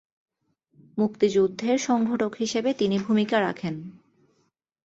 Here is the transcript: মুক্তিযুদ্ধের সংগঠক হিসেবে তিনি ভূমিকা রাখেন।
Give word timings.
মুক্তিযুদ্ধের 0.97 1.77
সংগঠক 1.79 2.31
হিসেবে 2.39 2.69
তিনি 2.73 2.97
ভূমিকা 2.99 3.37
রাখেন। 3.41 3.75